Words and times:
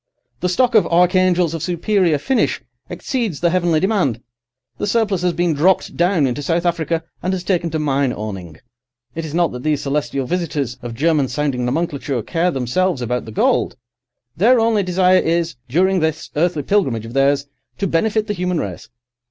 The 0.39 0.49
stock 0.49 0.73
of 0.73 0.87
archangels 0.87 1.53
of 1.53 1.61
superior 1.61 2.17
finish 2.17 2.59
exceeds 2.89 3.39
the 3.39 3.51
heavenly 3.51 3.79
demand; 3.79 4.19
the 4.79 4.87
surplus 4.87 5.21
has 5.21 5.33
been 5.33 5.53
dropped 5.53 5.95
down 5.95 6.25
into 6.25 6.41
South 6.41 6.65
Africa 6.65 7.03
and 7.21 7.33
has 7.33 7.43
taken 7.43 7.69
to 7.69 7.77
mine 7.77 8.11
owning. 8.11 8.57
It 9.13 9.25
is 9.25 9.35
not 9.35 9.51
that 9.51 9.61
these 9.61 9.83
celestial 9.83 10.25
visitors 10.25 10.75
of 10.81 10.95
German 10.95 11.27
sounding 11.27 11.65
nomenclature 11.65 12.23
care 12.23 12.49
themselves 12.49 13.03
about 13.03 13.25
the 13.25 13.31
gold. 13.31 13.75
Their 14.35 14.59
only 14.59 14.81
desire 14.81 15.19
is, 15.19 15.55
during 15.69 15.99
this 15.99 16.31
earthly 16.35 16.63
pilgrimage 16.63 17.05
of 17.05 17.13
theirs, 17.13 17.45
to 17.77 17.85
benefit 17.85 18.25
the 18.25 18.33
human 18.33 18.57
race. 18.59 18.89